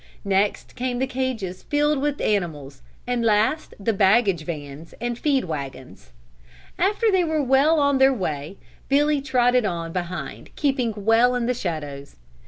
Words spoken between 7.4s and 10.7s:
well on their way Billy trotted on behind